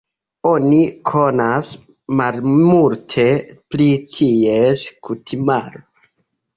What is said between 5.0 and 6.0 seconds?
kutimaro.